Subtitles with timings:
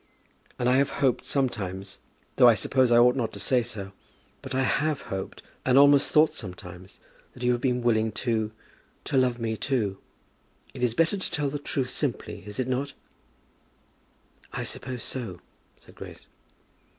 [0.57, 1.99] "And I have hoped sometimes,
[2.37, 3.91] though I suppose I ought not to say so,
[4.41, 6.99] but I have hoped and almost thought sometimes,
[7.33, 8.51] that you have been willing to
[9.03, 9.99] to love me, too.
[10.73, 12.93] It is better to tell the truth simply, is it not?"
[14.51, 15.39] "I suppose so,"
[15.79, 16.25] said Grace.